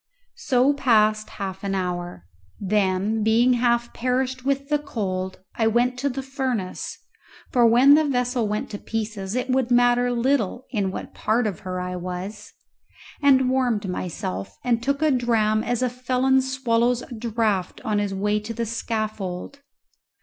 So 0.47 0.73
passed 0.73 1.29
half 1.29 1.63
an 1.63 1.75
hour; 1.75 2.25
then, 2.59 3.21
being 3.21 3.53
half 3.53 3.93
perished 3.93 4.43
with 4.43 4.67
the 4.69 4.79
cold, 4.79 5.39
I 5.53 5.67
went 5.67 5.99
to 5.99 6.09
the 6.09 6.23
furnace, 6.23 6.97
for 7.51 7.67
when 7.67 7.93
the 7.93 8.05
vessel 8.05 8.47
went 8.47 8.71
to 8.71 8.79
pieces 8.79 9.35
it 9.35 9.51
would 9.51 9.69
matter 9.69 10.11
little 10.11 10.65
in 10.71 10.89
what 10.89 11.13
part 11.13 11.45
of 11.45 11.59
her 11.59 11.79
I 11.79 11.97
was, 11.97 12.51
and 13.21 13.47
warmed 13.47 13.87
myself 13.87 14.57
and 14.63 14.81
took 14.81 15.03
a 15.03 15.11
dram 15.11 15.63
as 15.63 15.83
a 15.83 15.89
felon 15.91 16.41
swallows 16.41 17.03
a 17.03 17.13
draught 17.13 17.79
on 17.81 17.99
his 17.99 18.11
way 18.15 18.39
to 18.39 18.55
the 18.55 18.65
scaffold. 18.65 19.61